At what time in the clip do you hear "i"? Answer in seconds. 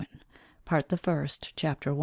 1.93-1.99